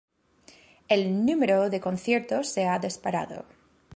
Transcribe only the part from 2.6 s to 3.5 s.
ha disparado